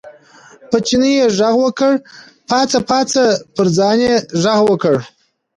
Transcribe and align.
په 0.69 0.77
چیني 0.85 1.11
یې 1.19 1.25
غږ 1.37 1.55
وکړ، 1.63 1.91
پاڅه 2.49 2.79
پاڅه، 2.89 3.23
پر 3.55 3.67
ځان 3.77 3.97
یې 4.07 4.15
غږ 4.43 4.59
وکړ. 4.69 4.95